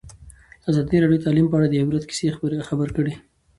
ازادي 0.69 0.97
راډیو 1.01 1.19
د 1.21 1.23
تعلیم 1.25 1.47
په 1.49 1.55
اړه 1.57 1.67
د 1.69 1.75
عبرت 1.83 2.03
کیسې 2.09 2.27
خبر 2.67 2.89
کړي. 2.97 3.13